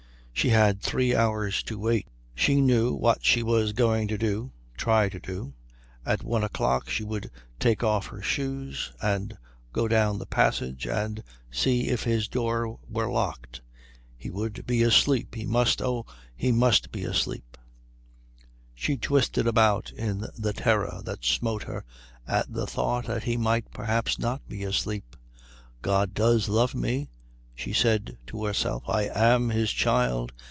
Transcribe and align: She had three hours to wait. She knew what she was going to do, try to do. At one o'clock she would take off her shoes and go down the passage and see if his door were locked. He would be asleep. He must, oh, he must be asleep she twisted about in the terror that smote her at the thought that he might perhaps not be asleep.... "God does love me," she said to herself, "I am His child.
She 0.33 0.49
had 0.49 0.81
three 0.81 1.15
hours 1.15 1.61
to 1.63 1.77
wait. 1.77 2.07
She 2.33 2.61
knew 2.61 2.95
what 2.95 3.23
she 3.23 3.43
was 3.43 3.73
going 3.73 4.07
to 4.07 4.17
do, 4.17 4.51
try 4.75 5.07
to 5.07 5.19
do. 5.19 5.53
At 6.03 6.23
one 6.23 6.43
o'clock 6.43 6.89
she 6.89 7.03
would 7.03 7.29
take 7.59 7.83
off 7.83 8.07
her 8.07 8.23
shoes 8.23 8.91
and 9.03 9.37
go 9.71 9.87
down 9.87 10.17
the 10.17 10.25
passage 10.25 10.87
and 10.87 11.21
see 11.51 11.89
if 11.89 12.05
his 12.05 12.27
door 12.27 12.79
were 12.89 13.07
locked. 13.11 13.61
He 14.17 14.31
would 14.31 14.65
be 14.65 14.81
asleep. 14.81 15.35
He 15.35 15.45
must, 15.45 15.79
oh, 15.79 16.07
he 16.35 16.51
must 16.51 16.91
be 16.91 17.03
asleep 17.03 17.55
she 18.73 18.97
twisted 18.97 19.45
about 19.45 19.91
in 19.91 20.25
the 20.35 20.53
terror 20.53 21.01
that 21.05 21.23
smote 21.23 21.61
her 21.65 21.85
at 22.27 22.51
the 22.51 22.65
thought 22.65 23.05
that 23.05 23.25
he 23.25 23.37
might 23.37 23.69
perhaps 23.69 24.17
not 24.17 24.47
be 24.49 24.63
asleep.... 24.63 25.15
"God 25.83 26.15
does 26.15 26.49
love 26.49 26.73
me," 26.73 27.11
she 27.53 27.73
said 27.73 28.17
to 28.25 28.43
herself, 28.45 28.81
"I 28.89 29.03
am 29.13 29.49
His 29.49 29.71
child. 29.71 30.31